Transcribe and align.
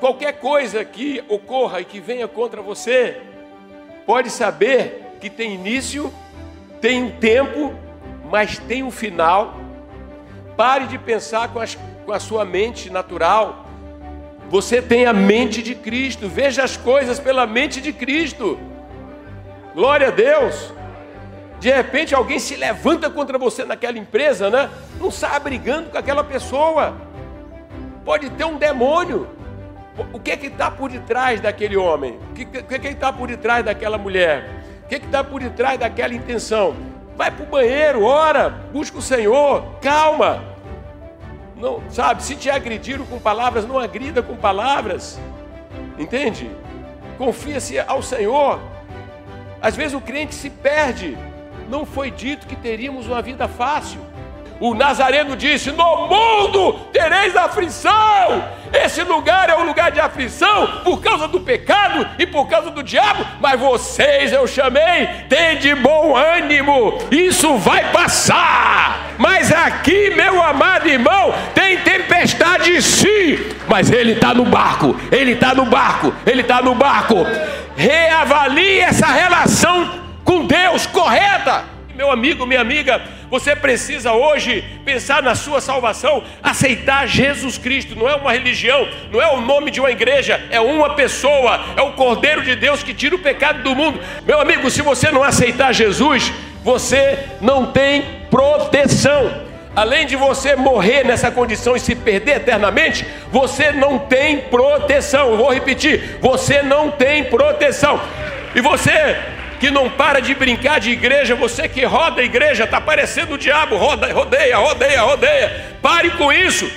qualquer 0.00 0.40
coisa 0.40 0.84
que 0.84 1.22
ocorra 1.28 1.80
e 1.80 1.84
que 1.84 2.00
venha 2.00 2.26
contra 2.26 2.62
você, 2.62 3.20
pode 4.06 4.30
saber 4.30 5.16
que 5.20 5.28
tem 5.28 5.54
início, 5.54 6.12
tem 6.80 7.04
um 7.04 7.10
tempo, 7.10 7.74
mas 8.30 8.58
tem 8.58 8.82
um 8.82 8.90
final. 8.90 9.54
Pare 10.56 10.86
de 10.86 10.98
pensar 10.98 11.48
com, 11.48 11.60
as, 11.60 11.78
com 12.06 12.12
a 12.12 12.18
sua 12.18 12.44
mente 12.44 12.90
natural. 12.90 13.66
Você 14.48 14.80
tem 14.82 15.06
a 15.06 15.12
mente 15.12 15.62
de 15.62 15.74
Cristo. 15.74 16.28
Veja 16.28 16.64
as 16.64 16.76
coisas 16.76 17.20
pela 17.20 17.46
mente 17.46 17.80
de 17.80 17.92
Cristo. 17.92 18.58
Glória 19.74 20.08
a 20.08 20.10
Deus. 20.10 20.72
De 21.60 21.70
repente 21.70 22.14
alguém 22.14 22.38
se 22.38 22.56
levanta 22.56 23.10
contra 23.10 23.38
você 23.38 23.64
naquela 23.64 23.98
empresa, 23.98 24.48
né? 24.48 24.70
Não 24.98 25.10
sai 25.10 25.38
brigando 25.38 25.90
com 25.90 25.98
aquela 25.98 26.24
pessoa. 26.24 26.96
Pode 28.04 28.30
ter 28.30 28.44
um 28.44 28.56
demônio. 28.56 29.39
O 30.12 30.18
que 30.18 30.30
é 30.30 30.36
que 30.36 30.46
está 30.46 30.70
por 30.70 30.90
detrás 30.90 31.40
daquele 31.40 31.76
homem? 31.76 32.18
O 32.30 32.34
que, 32.34 32.44
que, 32.44 32.78
que 32.78 32.88
está 32.88 33.12
por 33.12 33.28
detrás 33.28 33.64
daquela 33.64 33.98
mulher? 33.98 34.48
O 34.84 34.88
que 34.88 34.96
está 34.96 35.22
por 35.22 35.40
detrás 35.40 35.78
daquela 35.78 36.14
intenção? 36.14 36.74
Vai 37.16 37.30
para 37.30 37.44
o 37.44 37.46
banheiro, 37.46 38.02
ora, 38.04 38.48
busca 38.48 38.98
o 38.98 39.02
Senhor, 39.02 39.78
calma. 39.82 40.42
Não, 41.56 41.82
sabe, 41.90 42.22
se 42.22 42.34
te 42.34 42.48
agrediram 42.48 43.04
com 43.04 43.18
palavras, 43.18 43.66
não 43.66 43.78
agrida 43.78 44.22
com 44.22 44.36
palavras. 44.36 45.20
Entende? 45.98 46.50
Confia-se 47.18 47.78
ao 47.78 48.02
Senhor. 48.02 48.58
Às 49.60 49.76
vezes 49.76 49.92
o 49.92 50.00
crente 50.00 50.34
se 50.34 50.48
perde 50.48 51.18
não 51.70 51.86
foi 51.86 52.10
dito 52.10 52.46
que 52.46 52.56
teríamos 52.56 53.06
uma 53.06 53.22
vida 53.22 53.46
fácil. 53.46 54.00
O 54.60 54.74
Nazareno 54.74 55.34
disse: 55.34 55.72
No 55.72 56.06
mundo 56.06 56.74
tereis 56.92 57.34
aflição. 57.34 58.44
Esse 58.72 59.02
lugar 59.02 59.48
é 59.48 59.56
um 59.56 59.64
lugar 59.64 59.90
de 59.90 59.98
aflição 59.98 60.82
por 60.84 61.00
causa 61.00 61.26
do 61.26 61.40
pecado 61.40 62.06
e 62.18 62.26
por 62.26 62.46
causa 62.46 62.70
do 62.70 62.82
diabo. 62.82 63.26
Mas 63.40 63.58
vocês 63.58 64.32
eu 64.32 64.46
chamei, 64.46 65.08
tem 65.28 65.56
de 65.56 65.74
bom 65.74 66.14
ânimo. 66.14 66.98
Isso 67.10 67.56
vai 67.56 67.90
passar. 67.90 69.10
Mas 69.18 69.50
aqui, 69.50 70.10
meu 70.10 70.40
amado 70.42 70.86
irmão, 70.88 71.34
tem 71.54 71.78
tempestade 71.78 72.80
sim. 72.82 73.38
Mas 73.66 73.90
ele 73.90 74.12
está 74.12 74.34
no 74.34 74.44
barco. 74.44 74.94
Ele 75.10 75.32
está 75.32 75.54
no 75.54 75.64
barco. 75.64 76.14
Ele 76.26 76.42
está 76.42 76.62
no 76.62 76.74
barco. 76.74 77.16
Reavalie 77.76 78.80
essa 78.80 79.06
relação 79.06 80.00
com 80.22 80.46
Deus 80.46 80.86
correta. 80.86 81.79
Meu 81.94 82.10
amigo, 82.10 82.46
minha 82.46 82.60
amiga, 82.60 83.00
você 83.28 83.54
precisa 83.54 84.12
hoje 84.12 84.64
pensar 84.84 85.22
na 85.22 85.34
sua 85.34 85.60
salvação, 85.60 86.22
aceitar 86.42 87.06
Jesus 87.06 87.58
Cristo, 87.58 87.96
não 87.96 88.08
é 88.08 88.14
uma 88.14 88.32
religião, 88.32 88.88
não 89.12 89.20
é 89.20 89.28
o 89.32 89.40
nome 89.40 89.70
de 89.70 89.80
uma 89.80 89.90
igreja, 89.90 90.40
é 90.50 90.60
uma 90.60 90.94
pessoa, 90.94 91.60
é 91.76 91.82
o 91.82 91.92
Cordeiro 91.92 92.42
de 92.42 92.54
Deus 92.56 92.82
que 92.82 92.94
tira 92.94 93.14
o 93.14 93.18
pecado 93.18 93.62
do 93.62 93.74
mundo. 93.74 94.00
Meu 94.24 94.40
amigo, 94.40 94.70
se 94.70 94.82
você 94.82 95.10
não 95.10 95.22
aceitar 95.22 95.72
Jesus, 95.72 96.32
você 96.62 97.18
não 97.40 97.66
tem 97.66 98.04
proteção. 98.30 99.48
Além 99.74 100.06
de 100.06 100.16
você 100.16 100.56
morrer 100.56 101.04
nessa 101.04 101.30
condição 101.30 101.76
e 101.76 101.80
se 101.80 101.94
perder 101.94 102.36
eternamente, 102.38 103.06
você 103.30 103.70
não 103.70 103.98
tem 103.98 104.38
proteção. 104.38 105.36
Vou 105.36 105.52
repetir: 105.52 106.18
você 106.20 106.62
não 106.62 106.90
tem 106.90 107.24
proteção. 107.24 108.00
E 108.54 108.60
você 108.60 109.16
que 109.60 109.70
não 109.70 109.90
para 109.90 110.20
de 110.20 110.34
brincar 110.34 110.80
de 110.80 110.90
igreja, 110.90 111.34
você 111.34 111.68
que 111.68 111.84
roda 111.84 112.22
a 112.22 112.24
igreja, 112.24 112.64
está 112.64 112.80
parecendo 112.80 113.34
o 113.34 113.38
diabo, 113.38 113.76
roda, 113.76 114.10
rodeia, 114.10 114.56
rodeia, 114.56 115.02
rodeia. 115.02 115.76
Pare 115.82 116.10
com 116.12 116.32
isso. 116.32 116.68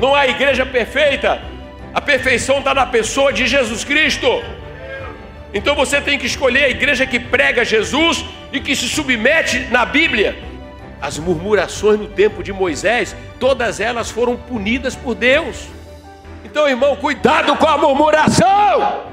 Não 0.00 0.14
há 0.14 0.28
igreja 0.28 0.64
perfeita. 0.64 1.42
A 1.92 2.00
perfeição 2.00 2.58
está 2.58 2.72
na 2.72 2.86
pessoa 2.86 3.32
de 3.32 3.44
Jesus 3.44 3.82
Cristo. 3.82 4.28
Então 5.52 5.74
você 5.74 6.00
tem 6.00 6.16
que 6.16 6.26
escolher 6.26 6.64
a 6.64 6.68
igreja 6.68 7.04
que 7.04 7.18
prega 7.18 7.64
Jesus 7.64 8.24
e 8.52 8.60
que 8.60 8.76
se 8.76 8.88
submete 8.88 9.66
na 9.72 9.84
Bíblia. 9.84 10.38
As 11.02 11.18
murmurações 11.18 11.98
no 11.98 12.06
tempo 12.06 12.40
de 12.40 12.52
Moisés, 12.52 13.16
todas 13.40 13.80
elas 13.80 14.10
foram 14.10 14.36
punidas 14.36 14.94
por 14.94 15.16
Deus. 15.16 15.66
Então, 16.44 16.68
irmão, 16.68 16.94
cuidado 16.94 17.56
com 17.56 17.66
a 17.66 17.76
murmuração. 17.76 19.07